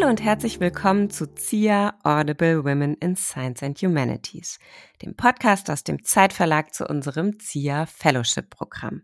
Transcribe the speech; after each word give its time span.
Hallo 0.00 0.08
und 0.08 0.24
herzlich 0.24 0.60
willkommen 0.60 1.10
zu 1.10 1.26
ZIA 1.26 1.92
Audible 2.04 2.64
Women 2.64 2.94
in 2.94 3.16
Science 3.16 3.62
and 3.62 3.78
Humanities, 3.82 4.58
dem 5.02 5.14
Podcast 5.14 5.68
aus 5.68 5.84
dem 5.84 6.02
Zeitverlag 6.04 6.72
zu 6.72 6.86
unserem 6.86 7.38
ZIA 7.38 7.84
Fellowship 7.84 8.48
Programm. 8.48 9.02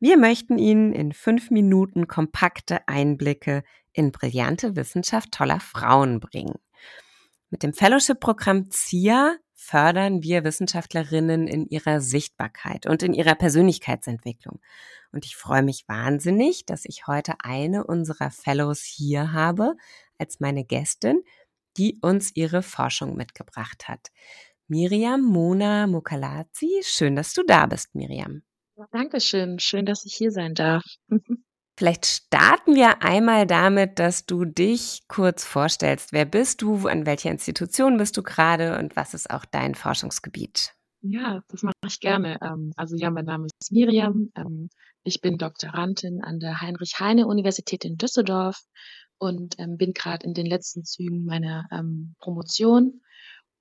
Wir 0.00 0.16
möchten 0.18 0.58
Ihnen 0.58 0.92
in 0.92 1.12
fünf 1.12 1.52
Minuten 1.52 2.08
kompakte 2.08 2.80
Einblicke 2.88 3.62
in 3.92 4.10
brillante 4.10 4.74
Wissenschaft 4.74 5.30
toller 5.30 5.60
Frauen 5.60 6.18
bringen. 6.18 6.56
Mit 7.50 7.62
dem 7.62 7.72
Fellowship-Programm 7.72 8.72
ZIA 8.72 9.36
fördern 9.62 10.22
wir 10.22 10.42
Wissenschaftlerinnen 10.42 11.46
in 11.46 11.66
ihrer 11.66 12.00
Sichtbarkeit 12.00 12.86
und 12.86 13.02
in 13.02 13.14
ihrer 13.14 13.36
Persönlichkeitsentwicklung. 13.36 14.60
Und 15.12 15.24
ich 15.24 15.36
freue 15.36 15.62
mich 15.62 15.84
wahnsinnig, 15.86 16.66
dass 16.66 16.84
ich 16.84 17.06
heute 17.06 17.34
eine 17.44 17.84
unserer 17.84 18.30
Fellows 18.30 18.82
hier 18.82 19.32
habe 19.32 19.76
als 20.18 20.40
meine 20.40 20.64
Gästin, 20.64 21.22
die 21.76 21.98
uns 22.02 22.34
ihre 22.34 22.62
Forschung 22.62 23.16
mitgebracht 23.16 23.88
hat. 23.88 24.08
Miriam 24.66 25.22
Mona 25.22 25.86
Mukalazi, 25.86 26.80
schön, 26.82 27.14
dass 27.14 27.32
du 27.32 27.44
da 27.46 27.66
bist, 27.66 27.94
Miriam. 27.94 28.42
Dankeschön, 28.90 29.60
schön, 29.60 29.86
dass 29.86 30.04
ich 30.04 30.14
hier 30.14 30.32
sein 30.32 30.54
darf. 30.54 30.82
Vielleicht 31.82 32.06
starten 32.06 32.76
wir 32.76 33.02
einmal 33.02 33.44
damit, 33.44 33.98
dass 33.98 34.24
du 34.24 34.44
dich 34.44 35.02
kurz 35.08 35.42
vorstellst. 35.42 36.12
Wer 36.12 36.26
bist 36.26 36.62
du? 36.62 36.86
An 36.86 37.06
welcher 37.06 37.32
Institution 37.32 37.96
bist 37.96 38.16
du 38.16 38.22
gerade? 38.22 38.78
Und 38.78 38.94
was 38.94 39.14
ist 39.14 39.28
auch 39.30 39.44
dein 39.44 39.74
Forschungsgebiet? 39.74 40.76
Ja, 41.00 41.42
das 41.48 41.64
mache 41.64 41.74
ich 41.88 41.98
gerne. 41.98 42.38
Ähm, 42.40 42.72
also 42.76 42.94
ja, 42.94 43.10
mein 43.10 43.24
Name 43.24 43.46
ist 43.46 43.72
Miriam. 43.72 44.30
Ähm, 44.36 44.68
ich 45.02 45.20
bin 45.20 45.38
Doktorandin 45.38 46.22
an 46.22 46.38
der 46.38 46.60
Heinrich-Heine-Universität 46.60 47.84
in 47.84 47.96
Düsseldorf 47.96 48.60
und 49.18 49.58
ähm, 49.58 49.76
bin 49.76 49.92
gerade 49.92 50.24
in 50.24 50.34
den 50.34 50.46
letzten 50.46 50.84
Zügen 50.84 51.24
meiner 51.24 51.66
Promotion 52.20 53.00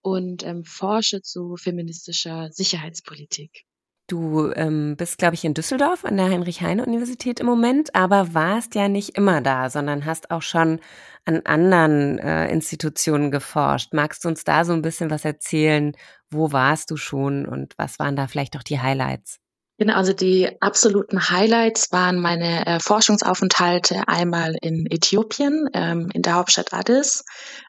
und 0.03 0.45
forsche 0.65 1.23
zu 1.23 1.55
feministischer 1.55 2.51
Sicherheitspolitik. 2.51 3.65
Du 4.11 4.51
ähm, 4.57 4.97
bist, 4.97 5.19
glaube 5.19 5.35
ich, 5.35 5.45
in 5.45 5.53
Düsseldorf 5.53 6.03
an 6.03 6.17
der 6.17 6.29
Heinrich-Heine-Universität 6.29 7.39
im 7.39 7.45
Moment, 7.45 7.95
aber 7.95 8.33
warst 8.33 8.75
ja 8.75 8.89
nicht 8.89 9.15
immer 9.17 9.39
da, 9.39 9.69
sondern 9.69 10.03
hast 10.03 10.31
auch 10.31 10.41
schon 10.41 10.81
an 11.23 11.41
anderen 11.45 12.19
äh, 12.19 12.49
Institutionen 12.51 13.31
geforscht. 13.31 13.93
Magst 13.93 14.25
du 14.25 14.27
uns 14.27 14.43
da 14.43 14.65
so 14.65 14.73
ein 14.73 14.81
bisschen 14.81 15.11
was 15.11 15.23
erzählen? 15.23 15.93
Wo 16.29 16.51
warst 16.51 16.91
du 16.91 16.97
schon 16.97 17.45
und 17.45 17.73
was 17.77 17.99
waren 17.99 18.17
da 18.17 18.27
vielleicht 18.27 18.57
auch 18.57 18.63
die 18.63 18.81
Highlights? 18.81 19.40
Genau, 19.81 19.95
also 19.95 20.13
die 20.13 20.47
absoluten 20.61 21.31
Highlights 21.31 21.91
waren 21.91 22.19
meine 22.19 22.67
äh, 22.67 22.79
Forschungsaufenthalte 22.79 24.07
einmal 24.07 24.55
in 24.61 24.85
Äthiopien, 24.85 25.71
ähm, 25.73 26.07
in 26.13 26.21
der 26.21 26.35
Hauptstadt 26.35 26.71
Addis. 26.71 27.23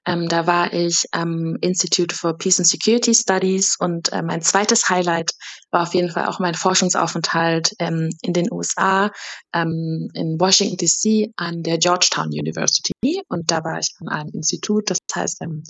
Ähm, 0.05 0.29
da 0.29 0.47
war 0.47 0.75
ich 0.75 1.07
am 1.13 1.57
Institute 1.63 2.15
for 2.15 2.37
Peace 2.37 2.59
and 2.59 2.69
Security 2.69 3.15
Studies 3.15 3.77
und 3.79 4.13
äh, 4.13 4.21
mein 4.21 4.43
zweites 4.43 4.91
Highlight 4.91 5.31
war 5.71 5.85
auf 5.85 5.95
jeden 5.95 6.11
Fall 6.11 6.27
auch 6.27 6.39
mein 6.39 6.53
Forschungsaufenthalt 6.53 7.73
ähm, 7.79 8.11
in 8.21 8.35
den 8.35 8.53
USA, 8.53 9.11
ähm, 9.55 10.11
in 10.13 10.39
Washington 10.39 10.77
DC 10.77 11.33
an 11.39 11.63
der 11.63 11.79
Georgetown 11.79 12.27
University. 12.27 13.23
Und 13.31 13.51
da 13.51 13.65
war 13.65 13.79
ich 13.79 13.89
an 14.01 14.09
einem 14.09 14.31
Institut, 14.35 14.91
das 14.91 14.99
heißt 15.15 15.41
ähm, 15.41 15.65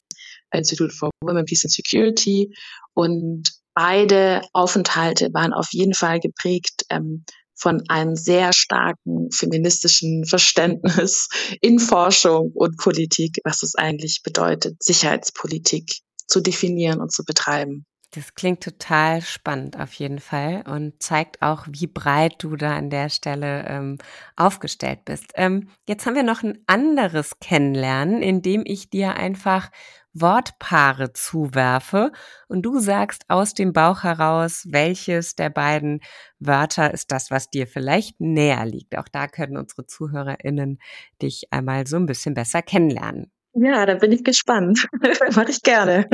Institute 0.53 0.93
for 0.93 1.11
Women, 1.23 1.45
Peace 1.45 1.65
and 1.65 1.73
Security. 1.73 2.53
Und 2.95 3.62
beide 3.75 4.43
Aufenthalte 4.53 5.29
waren 5.33 5.53
auf 5.53 5.69
jeden 5.73 5.95
Fall 5.95 6.21
geprägt 6.21 6.85
ähm, 6.91 7.25
von 7.55 7.83
einem 7.89 8.17
sehr 8.17 8.53
starken 8.53 9.31
feministischen 9.31 10.25
Verständnis 10.27 11.29
in 11.61 11.79
Forschung 11.79 12.51
und 12.55 12.77
Politik, 12.77 13.39
was 13.45 13.63
es 13.63 13.75
eigentlich 13.77 14.23
bedeutet, 14.25 14.83
Sicherheitspolitik 14.83 16.01
zu 16.27 16.41
definieren 16.41 17.01
und 17.01 17.13
zu 17.13 17.25
betreiben. 17.25 17.85
Das 18.15 18.35
klingt 18.35 18.63
total 18.63 19.23
spannend 19.23 19.81
auf 19.81 19.95
jeden 19.95 20.19
Fall 20.19 20.65
und 20.69 21.03
zeigt 21.03 21.41
auch, 21.41 21.67
wie 21.71 21.87
breit 21.87 22.35
du 22.41 22.57
da 22.57 22.77
an 22.77 22.91
der 22.91 23.09
Stelle 23.09 23.65
ähm, 23.67 23.97
aufgestellt 24.37 25.07
bist. 25.07 25.33
Ähm, 25.35 25.71
jetzt 25.89 26.05
haben 26.05 26.15
wir 26.15 26.23
noch 26.23 26.43
ein 26.43 26.59
anderes 26.67 27.39
Kennenlernen, 27.41 28.21
in 28.21 28.43
dem 28.43 28.65
ich 28.67 28.91
dir 28.91 29.15
einfach 29.15 29.71
Wortpaare 30.15 31.13
zuwerfe 31.13 32.13
und 32.49 32.63
du 32.63 32.79
sagst 32.79 33.25
aus 33.29 33.55
dem 33.55 33.73
Bauch 33.73 34.03
heraus, 34.03 34.67
welches 34.69 35.35
der 35.35 35.51
beiden 35.51 36.01
Wörter 36.39 36.93
ist 36.93 37.13
das, 37.13 37.31
was 37.31 37.51
dir 37.51 37.67
vielleicht 37.67 38.21
näher 38.21 38.65
liegt. 38.67 38.97
Auch 38.97 39.09
da 39.09 39.27
können 39.27 39.57
unsere 39.57 39.87
ZuhörerInnen 39.87 40.79
dich 41.21 41.45
einmal 41.51 41.87
so 41.87 41.97
ein 41.97 42.07
bisschen 42.07 42.35
besser 42.35 42.63
kennenlernen. 42.63 43.31
Ja, 43.55 43.85
da 43.87 43.95
bin 43.95 44.13
ich 44.13 44.25
gespannt. 44.25 44.89
Mache 45.37 45.51
ich 45.51 45.63
gerne. 45.63 46.09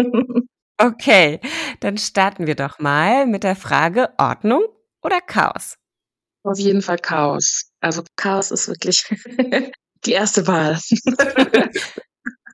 Okay, 0.77 1.41
dann 1.81 1.99
starten 1.99 2.47
wir 2.47 2.55
doch 2.55 2.79
mal 2.79 3.27
mit 3.27 3.43
der 3.43 3.57
Frage 3.57 4.11
Ordnung 4.19 4.65
oder 5.03 5.21
Chaos? 5.21 5.77
Auf 6.45 6.59
jeden 6.59 6.83
Fall 6.83 6.99
Chaos. 6.99 7.71
Also 7.81 8.05
Chaos 8.17 8.51
ist 8.51 8.69
wirklich 8.69 9.05
die 10.05 10.13
erste 10.13 10.47
Wahl. 10.47 10.79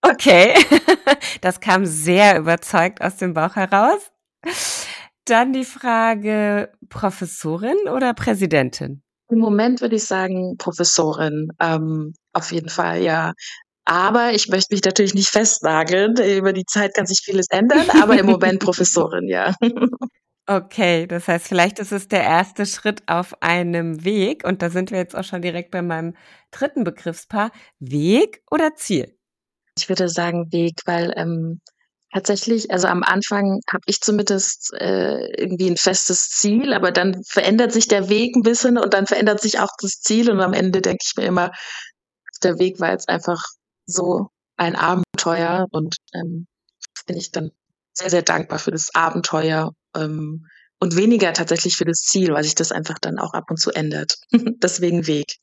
Okay, 0.06 0.54
das 1.40 1.60
kam 1.60 1.86
sehr 1.86 2.38
überzeugt 2.38 3.00
aus 3.00 3.16
dem 3.16 3.32
Bauch 3.32 3.56
heraus. 3.56 4.12
Dann 5.24 5.54
die 5.54 5.64
Frage 5.64 6.70
Professorin 6.90 7.88
oder 7.88 8.12
Präsidentin? 8.12 9.02
Im 9.30 9.38
Moment 9.38 9.80
würde 9.80 9.96
ich 9.96 10.04
sagen 10.04 10.56
Professorin. 10.58 11.48
Ähm, 11.58 12.12
auf 12.34 12.52
jeden 12.52 12.68
Fall, 12.68 13.00
ja. 13.00 13.32
Aber 13.86 14.32
ich 14.32 14.48
möchte 14.48 14.74
mich 14.74 14.84
natürlich 14.84 15.14
nicht 15.14 15.28
festnageln. 15.28 16.16
Über 16.18 16.52
die 16.52 16.66
Zeit 16.66 16.94
kann 16.94 17.06
sich 17.06 17.20
vieles 17.24 17.46
ändern, 17.48 17.88
aber 18.02 18.18
im 18.18 18.26
Moment 18.26 18.60
Professorin, 18.62 19.26
ja. 19.28 19.54
Okay, 20.46 21.06
das 21.06 21.26
heißt, 21.28 21.48
vielleicht 21.48 21.78
ist 21.78 21.92
es 21.92 22.08
der 22.08 22.22
erste 22.22 22.66
Schritt 22.66 23.02
auf 23.06 23.42
einem 23.42 24.04
Weg 24.04 24.44
und 24.44 24.60
da 24.60 24.68
sind 24.68 24.90
wir 24.90 24.98
jetzt 24.98 25.16
auch 25.16 25.24
schon 25.24 25.40
direkt 25.40 25.70
bei 25.70 25.80
meinem 25.80 26.14
dritten 26.50 26.84
Begriffspaar. 26.84 27.50
Weg 27.78 28.42
oder 28.50 28.74
Ziel? 28.74 29.16
Ich 29.76 29.88
würde 29.88 30.08
sagen 30.08 30.52
Weg, 30.52 30.80
weil 30.86 31.12
ähm, 31.16 31.60
tatsächlich, 32.12 32.70
also 32.70 32.86
am 32.86 33.02
Anfang 33.02 33.60
habe 33.70 33.82
ich 33.86 34.00
zumindest 34.00 34.72
äh, 34.74 35.26
irgendwie 35.36 35.68
ein 35.70 35.76
festes 35.76 36.30
Ziel, 36.30 36.72
aber 36.72 36.92
dann 36.92 37.22
verändert 37.24 37.72
sich 37.72 37.88
der 37.88 38.08
Weg 38.08 38.36
ein 38.36 38.42
bisschen 38.42 38.78
und 38.78 38.94
dann 38.94 39.06
verändert 39.06 39.40
sich 39.40 39.58
auch 39.58 39.70
das 39.80 40.00
Ziel 40.00 40.30
und 40.30 40.40
am 40.40 40.52
Ende 40.52 40.80
denke 40.80 41.04
ich 41.04 41.16
mir 41.16 41.26
immer, 41.26 41.50
der 42.42 42.58
Weg 42.58 42.78
war 42.80 42.90
jetzt 42.90 43.08
einfach 43.08 43.42
so 43.86 44.28
ein 44.56 44.76
Abenteuer 44.76 45.66
und 45.70 45.96
ähm, 46.14 46.46
bin 47.06 47.16
ich 47.16 47.32
dann 47.32 47.50
sehr, 47.92 48.10
sehr 48.10 48.22
dankbar 48.22 48.58
für 48.58 48.70
das 48.70 48.94
Abenteuer 48.94 49.72
ähm, 49.96 50.46
und 50.80 50.96
weniger 50.96 51.32
tatsächlich 51.32 51.76
für 51.76 51.84
das 51.84 52.00
Ziel, 52.00 52.32
weil 52.32 52.44
sich 52.44 52.54
das 52.54 52.72
einfach 52.72 52.98
dann 52.98 53.18
auch 53.18 53.34
ab 53.34 53.50
und 53.50 53.58
zu 53.58 53.70
ändert. 53.70 54.18
Deswegen 54.62 55.06
Weg. 55.06 55.36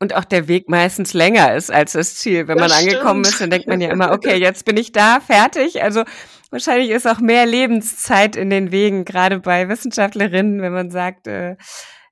Und 0.00 0.14
auch 0.14 0.24
der 0.24 0.46
Weg 0.46 0.68
meistens 0.68 1.12
länger 1.12 1.54
ist 1.56 1.72
als 1.72 1.92
das 1.92 2.14
Ziel. 2.14 2.46
Wenn 2.46 2.58
das 2.58 2.70
man 2.70 2.78
stimmt. 2.78 2.94
angekommen 2.94 3.24
ist, 3.24 3.40
dann 3.40 3.50
denkt 3.50 3.66
man 3.66 3.80
ja 3.80 3.90
immer, 3.90 4.12
okay, 4.12 4.36
jetzt 4.36 4.64
bin 4.64 4.76
ich 4.76 4.92
da, 4.92 5.20
fertig. 5.20 5.82
Also 5.82 6.04
wahrscheinlich 6.50 6.90
ist 6.90 7.06
auch 7.06 7.18
mehr 7.18 7.46
Lebenszeit 7.46 8.36
in 8.36 8.50
den 8.50 8.70
Wegen, 8.70 9.04
gerade 9.04 9.40
bei 9.40 9.68
Wissenschaftlerinnen, 9.68 10.62
wenn 10.62 10.72
man 10.72 10.90
sagt, 10.90 11.26
äh, 11.26 11.56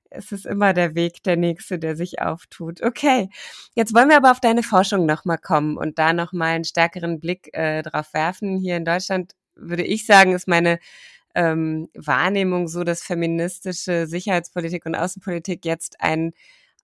es 0.09 0.31
ist 0.31 0.45
immer 0.45 0.73
der 0.73 0.95
Weg 0.95 1.23
der 1.23 1.37
nächste, 1.37 1.79
der 1.79 1.95
sich 1.95 2.21
auftut. 2.21 2.81
Okay, 2.81 3.29
jetzt 3.75 3.93
wollen 3.93 4.09
wir 4.09 4.17
aber 4.17 4.31
auf 4.31 4.39
deine 4.39 4.63
Forschung 4.63 5.05
nochmal 5.05 5.37
kommen 5.37 5.77
und 5.77 5.99
da 5.99 6.13
nochmal 6.13 6.55
einen 6.55 6.63
stärkeren 6.63 7.19
Blick 7.19 7.49
äh, 7.53 7.83
drauf 7.83 8.13
werfen. 8.13 8.57
Hier 8.57 8.77
in 8.77 8.85
Deutschland 8.85 9.33
würde 9.55 9.83
ich 9.83 10.05
sagen, 10.05 10.33
ist 10.33 10.47
meine 10.47 10.79
ähm, 11.35 11.89
Wahrnehmung 11.93 12.67
so, 12.67 12.83
dass 12.83 13.03
feministische 13.03 14.07
Sicherheitspolitik 14.07 14.85
und 14.85 14.95
Außenpolitik 14.95 15.65
jetzt 15.65 15.97
ein 15.99 16.33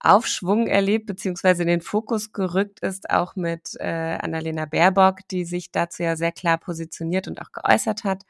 Aufschwung 0.03 0.67
erlebt, 0.67 1.05
beziehungsweise 1.05 1.63
in 1.63 1.69
den 1.69 1.81
Fokus 1.81 2.33
gerückt 2.33 2.81
ist, 2.81 3.09
auch 3.09 3.35
mit 3.35 3.71
äh, 3.79 4.17
Annalena 4.21 4.65
Baerbock, 4.65 5.19
die 5.31 5.45
sich 5.45 5.71
dazu 5.71 6.03
ja 6.03 6.15
sehr 6.15 6.31
klar 6.31 6.57
positioniert 6.57 7.27
und 7.27 7.41
auch 7.41 7.51
geäußert 7.51 8.03
hat. 8.03 8.23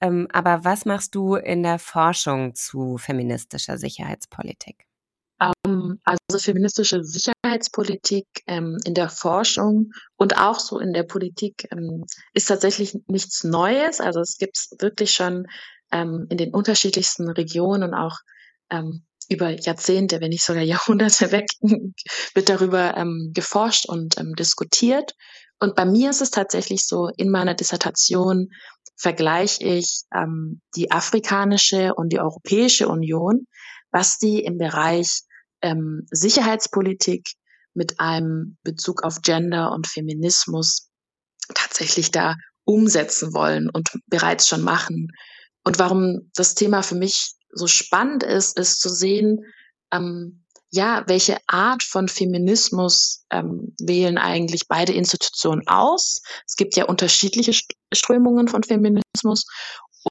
Ähm, 0.00 0.28
aber 0.32 0.64
was 0.64 0.84
machst 0.84 1.14
du 1.14 1.34
in 1.34 1.62
der 1.62 1.78
Forschung 1.78 2.54
zu 2.54 2.96
feministischer 2.96 3.76
Sicherheitspolitik? 3.76 4.86
Ähm, 5.40 6.00
also 6.04 6.38
feministische 6.38 7.02
Sicherheitspolitik 7.02 8.26
ähm, 8.46 8.78
in 8.84 8.94
der 8.94 9.08
Forschung 9.08 9.92
und 10.16 10.38
auch 10.38 10.58
so 10.58 10.78
in 10.78 10.92
der 10.92 11.02
Politik 11.02 11.66
ähm, 11.72 12.04
ist 12.34 12.46
tatsächlich 12.46 12.96
nichts 13.08 13.44
Neues. 13.44 14.00
Also 14.00 14.20
es 14.20 14.38
gibt 14.38 14.56
es 14.56 14.76
wirklich 14.78 15.12
schon 15.12 15.46
ähm, 15.92 16.26
in 16.30 16.38
den 16.38 16.54
unterschiedlichsten 16.54 17.28
Regionen 17.28 17.82
und 17.82 17.94
auch 17.94 18.18
ähm, 18.70 19.04
über 19.30 19.50
Jahrzehnte, 19.50 20.20
wenn 20.20 20.30
nicht 20.30 20.44
sogar 20.44 20.62
Jahrhunderte 20.74 21.32
weg, 21.32 21.46
wird 22.34 22.48
darüber 22.48 22.96
ähm, 22.96 23.30
geforscht 23.34 23.86
und 23.86 24.18
ähm, 24.18 24.34
diskutiert. 24.34 25.14
Und 25.58 25.74
bei 25.76 25.84
mir 25.84 26.10
ist 26.10 26.22
es 26.22 26.30
tatsächlich 26.30 26.86
so, 26.86 27.08
in 27.16 27.30
meiner 27.30 27.54
Dissertation 27.54 28.48
vergleiche 28.96 29.64
ich 29.64 30.02
ähm, 30.14 30.60
die 30.74 30.90
afrikanische 30.90 31.94
und 31.94 32.12
die 32.12 32.20
Europäische 32.20 32.88
Union, 32.88 33.46
was 33.90 34.18
die 34.18 34.42
im 34.42 34.58
Bereich 34.58 35.22
ähm, 35.62 36.06
Sicherheitspolitik 36.10 37.26
mit 37.74 38.00
einem 38.00 38.58
Bezug 38.62 39.04
auf 39.04 39.22
Gender 39.22 39.72
und 39.72 39.86
Feminismus 39.86 40.88
tatsächlich 41.54 42.10
da 42.10 42.36
umsetzen 42.64 43.34
wollen 43.34 43.68
und 43.70 43.90
bereits 44.06 44.48
schon 44.48 44.62
machen. 44.62 45.08
Und 45.64 45.78
warum 45.78 46.30
das 46.34 46.54
Thema 46.54 46.82
für 46.82 46.94
mich 46.94 47.34
so 47.52 47.66
spannend 47.66 48.22
ist, 48.22 48.58
ist 48.58 48.80
zu 48.80 48.88
sehen, 48.88 49.44
ähm, 49.92 50.44
ja, 50.72 51.02
welche 51.08 51.38
Art 51.48 51.82
von 51.82 52.06
Feminismus 52.06 53.24
ähm, 53.30 53.74
wählen 53.80 54.18
eigentlich 54.18 54.68
beide 54.68 54.92
Institutionen 54.92 55.66
aus? 55.66 56.22
Es 56.46 56.54
gibt 56.54 56.76
ja 56.76 56.84
unterschiedliche 56.84 57.52
Strömungen 57.92 58.46
von 58.46 58.62
Feminismus 58.62 59.46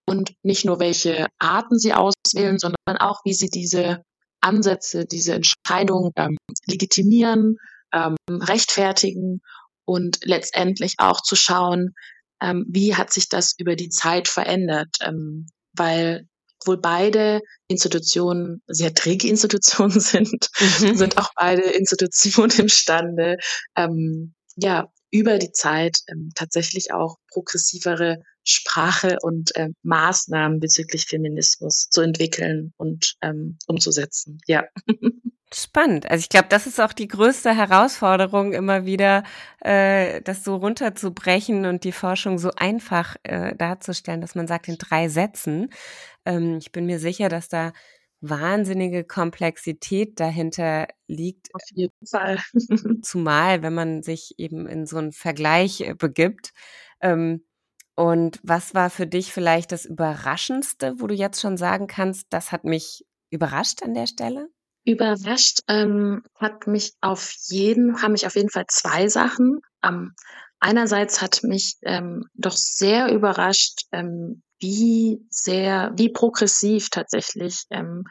und 0.05 0.33
nicht 0.43 0.65
nur 0.65 0.79
welche 0.79 1.27
Arten 1.39 1.79
sie 1.79 1.93
auswählen, 1.93 2.59
sondern 2.59 2.97
auch, 2.97 3.21
wie 3.23 3.33
sie 3.33 3.49
diese 3.49 4.03
Ansätze, 4.41 5.05
diese 5.05 5.33
Entscheidungen 5.33 6.11
ähm, 6.17 6.37
legitimieren, 6.65 7.57
ähm, 7.93 8.15
rechtfertigen 8.29 9.41
und 9.85 10.19
letztendlich 10.23 10.95
auch 10.97 11.21
zu 11.21 11.35
schauen, 11.35 11.93
ähm, 12.41 12.65
wie 12.69 12.95
hat 12.95 13.11
sich 13.11 13.29
das 13.29 13.53
über 13.57 13.75
die 13.75 13.89
Zeit 13.89 14.27
verändert, 14.27 14.89
ähm, 15.01 15.47
weil 15.73 16.27
wohl 16.65 16.77
beide 16.77 17.41
Institutionen 17.67 18.61
sehr 18.67 18.93
träge 18.93 19.27
Institutionen 19.27 19.99
sind, 19.99 20.49
mhm. 20.59 20.95
sind 20.95 21.17
auch 21.17 21.31
beide 21.35 21.61
Institutionen 21.61 22.51
imstande, 22.57 23.37
ähm, 23.75 24.33
ja, 24.55 24.91
über 25.11 25.37
die 25.39 25.51
Zeit 25.51 25.97
ähm, 26.07 26.31
tatsächlich 26.35 26.93
auch 26.93 27.17
progressivere 27.31 28.17
Sprache 28.43 29.17
und 29.21 29.55
äh, 29.55 29.69
Maßnahmen 29.83 30.59
bezüglich 30.59 31.05
Feminismus 31.05 31.87
zu 31.89 32.01
entwickeln 32.01 32.73
und 32.77 33.15
ähm, 33.21 33.57
umzusetzen. 33.67 34.39
Ja. 34.47 34.65
Spannend. 35.51 36.09
Also 36.11 36.21
ich 36.21 36.29
glaube, 36.29 36.47
das 36.49 36.67
ist 36.67 36.79
auch 36.79 36.93
die 36.93 37.07
größte 37.07 37.55
Herausforderung, 37.55 38.53
immer 38.53 38.85
wieder 38.85 39.23
äh, 39.61 40.21
das 40.21 40.43
so 40.43 40.55
runterzubrechen 40.57 41.65
und 41.65 41.83
die 41.83 41.91
Forschung 41.91 42.37
so 42.37 42.51
einfach 42.55 43.15
äh, 43.23 43.55
darzustellen, 43.55 44.21
dass 44.21 44.35
man 44.35 44.45
sagt 44.47 44.67
in 44.67 44.77
drei 44.77 45.09
Sätzen. 45.09 45.69
Ähm, 46.25 46.57
ich 46.59 46.71
bin 46.71 46.85
mir 46.85 46.99
sicher, 46.99 47.29
dass 47.29 47.49
da 47.49 47.73
wahnsinnige 48.21 49.03
Komplexität 49.05 50.19
dahinter 50.19 50.87
liegt. 51.07 51.47
Auf 51.55 51.63
jeden 51.73 51.93
Fall. 52.05 52.37
Zumal, 53.01 53.63
wenn 53.63 53.73
man 53.73 54.03
sich 54.03 54.35
eben 54.37 54.67
in 54.67 54.85
so 54.85 54.97
einen 54.97 55.13
Vergleich 55.13 55.81
äh, 55.81 55.95
begibt. 55.95 56.53
Ähm, 57.01 57.43
und 57.95 58.39
was 58.43 58.75
war 58.75 58.89
für 58.91 59.07
dich 59.07 59.33
vielleicht 59.33 59.71
das 59.71 59.85
Überraschendste, 59.85 60.95
wo 60.99 61.07
du 61.07 61.15
jetzt 61.15 61.41
schon 61.41 61.57
sagen 61.57 61.87
kannst, 61.87 62.27
das 62.29 62.51
hat 62.51 62.65
mich 62.65 63.05
überrascht 63.31 63.81
an 63.83 63.93
der 63.95 64.05
Stelle? 64.07 64.49
Überrascht 64.85 65.59
ähm, 65.67 66.23
hat 66.35 66.67
mich 66.67 66.93
auf 67.01 67.33
jeden, 67.47 68.01
haben 68.01 68.13
mich 68.13 68.25
auf 68.25 68.35
jeden 68.35 68.49
Fall 68.49 68.65
zwei 68.67 69.07
Sachen. 69.07 69.59
Ähm, 69.83 70.13
einerseits 70.59 71.21
hat 71.21 71.41
mich 71.43 71.75
ähm, 71.83 72.25
doch 72.33 72.55
sehr 72.55 73.11
überrascht, 73.11 73.81
ähm, 73.91 74.41
wie 74.59 75.25
sehr, 75.29 75.91
wie 75.95 76.09
progressiv 76.09 76.89
tatsächlich 76.89 77.63
ähm, 77.69 78.03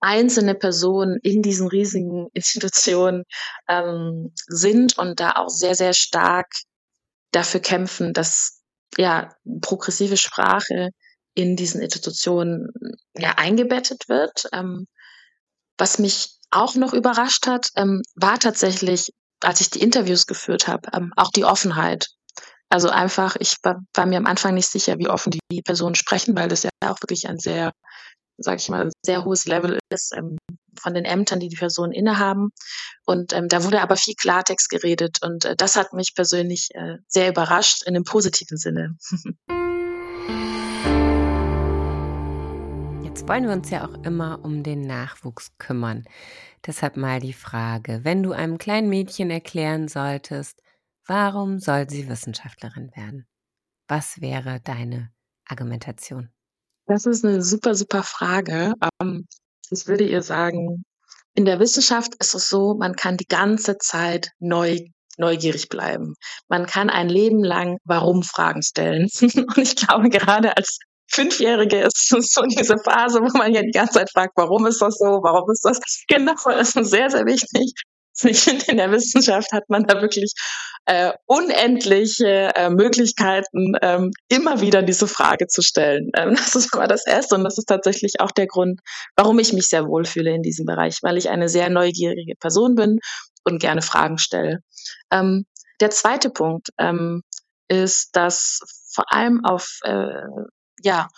einzelne 0.00 0.54
Personen 0.54 1.18
in 1.22 1.42
diesen 1.42 1.68
riesigen 1.68 2.28
Institutionen 2.34 3.24
ähm, 3.68 4.32
sind 4.46 4.98
und 4.98 5.20
da 5.20 5.32
auch 5.32 5.48
sehr, 5.48 5.74
sehr 5.74 5.94
stark 5.94 6.46
dafür 7.32 7.60
kämpfen, 7.60 8.12
dass 8.12 8.60
ja, 8.96 9.34
progressive 9.60 10.16
Sprache 10.16 10.90
in 11.34 11.56
diesen 11.56 11.80
Institutionen 11.80 12.68
ja 13.16 13.34
eingebettet 13.36 14.08
wird. 14.08 14.44
Ähm, 14.52 14.86
was 15.78 15.98
mich 15.98 16.38
auch 16.50 16.74
noch 16.74 16.92
überrascht 16.92 17.46
hat, 17.46 17.68
ähm, 17.76 18.02
war 18.14 18.38
tatsächlich, 18.38 19.10
als 19.42 19.60
ich 19.60 19.70
die 19.70 19.82
Interviews 19.82 20.26
geführt 20.26 20.68
habe, 20.68 20.88
ähm, 20.92 21.12
auch 21.16 21.30
die 21.30 21.44
Offenheit. 21.44 22.08
Also 22.68 22.88
einfach, 22.88 23.36
ich 23.38 23.56
war, 23.62 23.80
war, 23.94 24.06
mir 24.06 24.18
am 24.18 24.26
Anfang 24.26 24.54
nicht 24.54 24.68
sicher, 24.68 24.98
wie 24.98 25.08
offen 25.08 25.32
die 25.50 25.62
Personen 25.62 25.94
sprechen, 25.94 26.36
weil 26.36 26.48
das 26.48 26.62
ja 26.62 26.70
auch 26.80 27.00
wirklich 27.02 27.28
ein 27.28 27.38
sehr, 27.38 27.72
sag 28.38 28.58
ich 28.58 28.68
mal, 28.68 28.90
sehr 29.04 29.24
hohes 29.24 29.44
Level 29.44 29.78
ist 29.90 30.12
ähm, 30.16 30.38
von 30.80 30.94
den 30.94 31.04
Ämtern, 31.04 31.40
die 31.40 31.48
die 31.48 31.56
Personen 31.56 31.92
innehaben. 31.92 32.50
Und 33.04 33.32
ähm, 33.32 33.48
da 33.48 33.64
wurde 33.64 33.80
aber 33.80 33.96
viel 33.96 34.14
Klartext 34.14 34.70
geredet 34.70 35.18
und 35.22 35.44
äh, 35.44 35.56
das 35.56 35.76
hat 35.76 35.92
mich 35.92 36.14
persönlich 36.14 36.70
äh, 36.74 36.96
sehr 37.06 37.28
überrascht 37.28 37.82
in 37.86 37.94
einem 37.94 38.04
positiven 38.04 38.56
Sinne. 38.56 38.96
Jetzt 43.14 43.28
wollen 43.28 43.44
wir 43.44 43.52
uns 43.52 43.70
ja 43.70 43.86
auch 43.86 43.94
immer 44.02 44.40
um 44.42 44.64
den 44.64 44.80
Nachwuchs 44.80 45.52
kümmern. 45.58 46.02
Deshalb 46.66 46.96
mal 46.96 47.20
die 47.20 47.32
Frage, 47.32 48.00
wenn 48.02 48.24
du 48.24 48.32
einem 48.32 48.58
kleinen 48.58 48.88
Mädchen 48.88 49.30
erklären 49.30 49.86
solltest, 49.86 50.60
warum 51.06 51.60
soll 51.60 51.88
sie 51.88 52.08
Wissenschaftlerin 52.08 52.90
werden? 52.96 53.28
Was 53.86 54.20
wäre 54.20 54.58
deine 54.64 55.12
Argumentation? 55.46 56.30
Das 56.86 57.06
ist 57.06 57.24
eine 57.24 57.40
super, 57.40 57.76
super 57.76 58.02
Frage. 58.02 58.74
Ähm, 59.00 59.28
ich 59.70 59.86
würde 59.86 60.08
ihr 60.08 60.22
sagen, 60.22 60.84
in 61.36 61.44
der 61.44 61.60
Wissenschaft 61.60 62.16
ist 62.18 62.34
es 62.34 62.48
so, 62.48 62.74
man 62.74 62.96
kann 62.96 63.16
die 63.16 63.28
ganze 63.28 63.78
Zeit 63.78 64.32
neu 64.40 64.80
neugierig 65.18 65.68
bleiben. 65.68 66.16
Man 66.48 66.66
kann 66.66 66.90
ein 66.90 67.08
Leben 67.08 67.44
lang 67.44 67.78
Warum-Fragen 67.84 68.64
stellen. 68.64 69.08
Und 69.22 69.58
ich 69.58 69.76
glaube, 69.76 70.08
gerade 70.08 70.56
als 70.56 70.80
Fünfjährige 71.10 71.80
ist 71.80 72.08
so 72.34 72.42
diese 72.42 72.78
Phase, 72.78 73.20
wo 73.20 73.38
man 73.38 73.52
ja 73.54 73.62
die 73.62 73.70
ganze 73.70 73.94
Zeit 73.94 74.10
fragt, 74.10 74.32
warum 74.36 74.66
ist 74.66 74.80
das 74.80 74.96
so, 74.98 75.06
warum 75.22 75.50
ist 75.50 75.64
das? 75.64 75.80
Genau, 76.08 76.34
das 76.44 76.74
ist 76.74 76.90
sehr, 76.90 77.10
sehr 77.10 77.26
wichtig. 77.26 77.74
Ich 78.22 78.40
finde, 78.40 78.64
in 78.68 78.76
der 78.76 78.92
Wissenschaft 78.92 79.50
hat 79.52 79.64
man 79.68 79.84
da 79.84 80.00
wirklich 80.00 80.34
äh, 80.86 81.12
unendliche 81.26 82.52
äh, 82.54 82.70
Möglichkeiten, 82.70 83.72
ähm, 83.82 84.12
immer 84.28 84.60
wieder 84.60 84.82
diese 84.82 85.08
Frage 85.08 85.48
zu 85.48 85.62
stellen. 85.62 86.10
Ähm, 86.16 86.34
das 86.36 86.54
ist 86.54 86.72
aber 86.74 86.86
das 86.86 87.06
Erste 87.06 87.34
und 87.34 87.42
das 87.42 87.58
ist 87.58 87.66
tatsächlich 87.66 88.20
auch 88.20 88.30
der 88.30 88.46
Grund, 88.46 88.80
warum 89.16 89.38
ich 89.40 89.52
mich 89.52 89.68
sehr 89.68 89.86
wohlfühle 89.86 90.32
in 90.32 90.42
diesem 90.42 90.64
Bereich, 90.64 90.98
weil 91.02 91.16
ich 91.16 91.28
eine 91.28 91.48
sehr 91.48 91.70
neugierige 91.70 92.34
Person 92.38 92.76
bin 92.76 92.98
und 93.44 93.60
gerne 93.60 93.82
Fragen 93.82 94.18
stelle. 94.18 94.60
Ähm, 95.10 95.46
der 95.80 95.90
zweite 95.90 96.30
Punkt 96.30 96.68
ähm, 96.78 97.22
ist, 97.68 98.10
dass 98.12 98.60
vor 98.92 99.12
allem 99.12 99.44
auf 99.44 99.78
äh, 99.82 100.22
ja, 100.84 101.08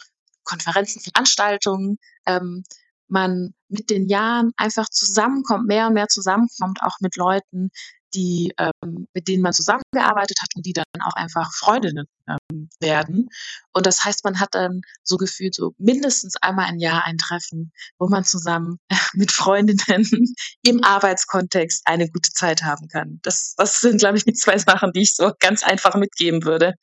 Konferenzen, 0.44 1.00
Veranstaltungen, 1.00 1.98
ähm, 2.26 2.64
man 3.08 3.54
mit 3.68 3.90
den 3.90 4.08
Jahren 4.08 4.52
einfach 4.56 4.88
zusammenkommt, 4.88 5.66
mehr 5.66 5.88
und 5.88 5.94
mehr 5.94 6.08
zusammenkommt, 6.08 6.78
auch 6.82 6.96
mit 7.00 7.16
Leuten, 7.16 7.70
die, 8.14 8.52
ähm, 8.58 9.08
mit 9.12 9.28
denen 9.28 9.42
man 9.42 9.52
zusammengearbeitet 9.52 10.38
hat 10.40 10.48
und 10.54 10.64
die 10.64 10.72
dann 10.72 10.84
auch 11.04 11.14
einfach 11.14 11.52
Freundinnen 11.52 12.06
ähm, 12.28 12.68
werden. 12.80 13.28
Und 13.72 13.86
das 13.86 14.04
heißt, 14.04 14.24
man 14.24 14.40
hat 14.40 14.54
dann 14.54 14.80
so 15.02 15.16
gefühlt 15.16 15.54
so 15.54 15.74
mindestens 15.78 16.36
einmal 16.40 16.70
im 16.70 16.78
Jahr 16.78 17.04
ein 17.04 17.18
Treffen, 17.18 17.72
wo 17.98 18.08
man 18.08 18.24
zusammen 18.24 18.78
mit 19.14 19.32
Freundinnen 19.32 20.34
im 20.62 20.82
Arbeitskontext 20.82 21.82
eine 21.86 22.08
gute 22.08 22.30
Zeit 22.30 22.62
haben 22.62 22.88
kann. 22.88 23.20
Das, 23.22 23.54
das 23.56 23.80
sind, 23.80 23.98
glaube 23.98 24.16
ich, 24.16 24.24
die 24.24 24.32
zwei 24.32 24.58
Sachen, 24.58 24.92
die 24.92 25.02
ich 25.02 25.14
so 25.14 25.32
ganz 25.38 25.62
einfach 25.62 25.94
mitgeben 25.96 26.44
würde. 26.44 26.74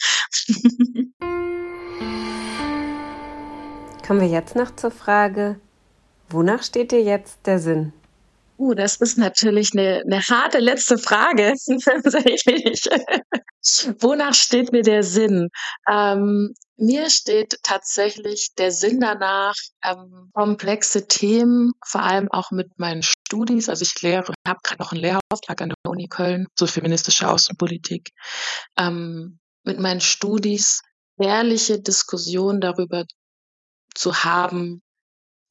Kommen 4.06 4.20
wir 4.20 4.28
jetzt 4.28 4.58
noch 4.58 4.76
zur 4.76 4.92
Frage, 4.92 5.62
wonach 6.30 6.62
steht 6.62 6.92
dir 6.92 7.02
jetzt 7.02 7.40
der 7.46 7.60
Sinn? 7.60 7.94
Uh, 8.58 8.74
das 8.74 8.98
ist 8.98 9.18
natürlich 9.18 9.70
eine, 9.74 10.04
eine 10.06 10.22
harte 10.22 10.60
letzte 10.60 10.98
Frage. 10.98 11.54
Wonach 14.02 14.34
steht 14.34 14.74
mir 14.74 14.82
der 14.82 15.04
Sinn? 15.04 15.48
Ähm, 15.90 16.54
mir 16.76 17.10
steht 17.10 17.60
tatsächlich 17.64 18.50
der 18.58 18.72
Sinn 18.72 19.00
danach, 19.00 19.56
ähm, 19.86 20.30
komplexe 20.34 21.08
Themen, 21.08 21.72
vor 21.86 22.02
allem 22.02 22.30
auch 22.30 22.52
mit 22.52 22.78
meinen 22.78 23.04
Studis, 23.04 23.70
also 23.70 23.84
ich 23.84 24.02
lehre, 24.02 24.34
habe 24.46 24.60
gerade 24.64 24.82
noch 24.82 24.92
einen 24.92 25.02
Lehrauftrag 25.02 25.62
an 25.62 25.70
der 25.70 25.78
Uni 25.90 26.10
Köln 26.10 26.48
zur 26.58 26.68
feministische 26.68 27.30
Außenpolitik, 27.30 28.10
ähm, 28.78 29.40
mit 29.64 29.80
meinen 29.80 30.02
Studis 30.02 30.82
ehrliche 31.18 31.80
Diskussionen 31.80 32.60
darüber 32.60 33.06
zu 33.94 34.24
haben, 34.24 34.82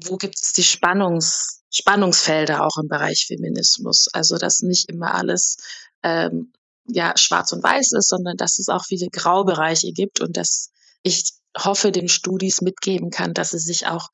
wo 0.04 0.16
gibt 0.16 0.36
es 0.40 0.52
die 0.52 0.62
Spannungs, 0.62 1.62
Spannungsfelder 1.70 2.64
auch 2.64 2.76
im 2.80 2.88
Bereich 2.88 3.26
Feminismus. 3.26 4.08
Also 4.12 4.36
dass 4.36 4.60
nicht 4.62 4.88
immer 4.90 5.14
alles 5.14 5.56
ähm, 6.02 6.52
ja 6.86 7.16
schwarz 7.16 7.52
und 7.52 7.62
weiß 7.62 7.92
ist, 7.92 8.08
sondern 8.08 8.36
dass 8.36 8.58
es 8.58 8.68
auch 8.68 8.84
viele 8.84 9.08
Graubereiche 9.08 9.92
gibt 9.92 10.20
und 10.20 10.36
dass 10.36 10.70
ich 11.02 11.32
hoffe, 11.56 11.92
den 11.92 12.08
Studis 12.08 12.60
mitgeben 12.60 13.10
kann, 13.10 13.34
dass 13.34 13.50
sie 13.50 13.58
sich 13.58 13.86
auch 13.86 14.08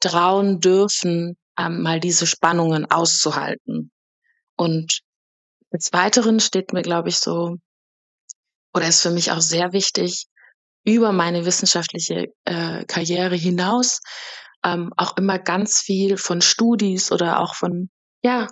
trauen 0.00 0.60
dürfen, 0.60 1.36
ähm, 1.58 1.82
mal 1.82 2.00
diese 2.00 2.26
Spannungen 2.26 2.90
auszuhalten. 2.90 3.90
Und 4.56 5.00
des 5.72 5.92
Weiteren 5.92 6.40
steht 6.40 6.72
mir, 6.72 6.82
glaube 6.82 7.08
ich, 7.08 7.16
so, 7.16 7.56
oder 8.74 8.88
ist 8.88 9.00
für 9.00 9.10
mich 9.10 9.32
auch 9.32 9.40
sehr 9.40 9.72
wichtig, 9.72 10.26
über 10.84 11.12
meine 11.12 11.46
wissenschaftliche 11.46 12.26
äh, 12.44 12.84
Karriere 12.84 13.36
hinaus 13.36 14.00
ähm, 14.64 14.92
auch 14.96 15.16
immer 15.16 15.38
ganz 15.38 15.80
viel 15.80 16.16
von 16.16 16.40
Studis 16.40 17.12
oder 17.12 17.40
auch 17.40 17.54
von 17.54 17.90
ja 18.22 18.48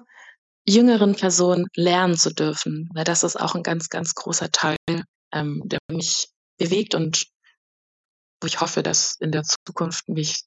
jüngeren 0.67 1.17
Personen 1.17 1.67
lernen 1.75 2.17
zu 2.17 2.33
dürfen. 2.33 2.89
Weil 2.95 3.05
das 3.05 3.23
ist 3.23 3.41
auch 3.41 3.55
ein 3.55 3.63
ganz, 3.63 3.89
ganz 3.89 4.15
großer 4.15 4.51
Teil, 4.51 4.77
ähm, 5.33 5.63
der 5.65 5.79
mich 5.91 6.29
bewegt 6.59 6.95
und 6.95 7.25
wo 8.41 8.47
ich 8.47 8.61
hoffe, 8.61 8.83
dass 8.83 9.17
in 9.21 9.33
der 9.33 9.43
Zukunft 9.43 10.09
mich 10.09 10.45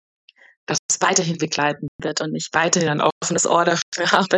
das 0.68 0.77
weiterhin 1.00 1.38
begleiten 1.38 1.88
wird 2.01 2.22
und 2.22 2.36
ich 2.36 2.50
weiterhin 2.51 2.89
ein 2.89 3.01
offenes 3.01 3.46
Ohr 3.46 3.65
dafür 3.65 3.82
habe, 4.12 4.38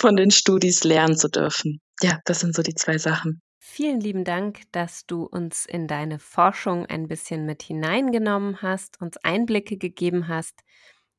von 0.00 0.16
den 0.16 0.30
Studis 0.30 0.84
lernen 0.84 1.16
zu 1.16 1.28
dürfen. 1.28 1.80
Ja, 2.02 2.18
das 2.24 2.40
sind 2.40 2.54
so 2.54 2.62
die 2.62 2.74
zwei 2.74 2.98
Sachen. 2.98 3.40
Vielen 3.70 4.00
lieben 4.00 4.24
Dank, 4.24 4.62
dass 4.72 5.04
du 5.06 5.24
uns 5.24 5.66
in 5.66 5.86
deine 5.86 6.18
Forschung 6.18 6.86
ein 6.86 7.06
bisschen 7.06 7.44
mit 7.44 7.62
hineingenommen 7.62 8.62
hast, 8.62 8.98
uns 9.00 9.18
Einblicke 9.18 9.76
gegeben 9.76 10.26
hast. 10.26 10.64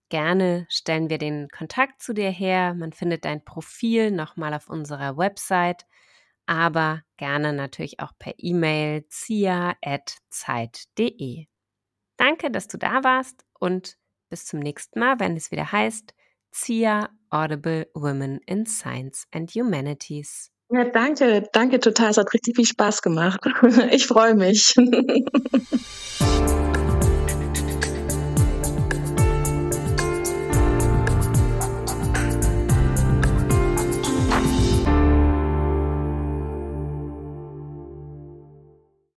Gerne 0.09 0.65
stellen 0.67 1.11
wir 1.11 1.19
den 1.19 1.47
Kontakt 1.49 2.01
zu 2.01 2.11
dir 2.11 2.31
her. 2.31 2.73
Man 2.73 2.91
findet 2.91 3.23
dein 3.23 3.45
Profil 3.45 4.09
nochmal 4.09 4.55
auf 4.55 4.67
unserer 4.67 5.15
Website, 5.15 5.85
aber 6.47 7.03
gerne 7.17 7.53
natürlich 7.53 7.99
auch 7.99 8.13
per 8.17 8.33
E-Mail 8.37 9.05
zia.zeit.de. 9.07 9.75
Danke, 12.17 12.49
dass 12.49 12.67
du 12.67 12.79
da 12.79 13.03
warst 13.03 13.45
und 13.59 13.99
bis 14.27 14.47
zum 14.47 14.59
nächsten 14.59 14.99
Mal, 14.99 15.19
wenn 15.19 15.37
es 15.37 15.51
wieder 15.51 15.71
heißt 15.71 16.15
ZIA 16.51 17.09
Audible 17.29 17.91
Women 17.93 18.39
in 18.47 18.65
Science 18.65 19.27
and 19.31 19.51
Humanities. 19.51 20.51
Ja, 20.71 20.85
danke, 20.85 21.49
danke 21.51 21.79
total. 21.79 22.11
Es 22.11 22.17
hat 22.17 22.31
richtig 22.33 22.55
viel 22.55 22.65
Spaß 22.65 23.01
gemacht. 23.01 23.39
Ich 23.91 24.05
freue 24.05 24.35
mich. 24.35 24.75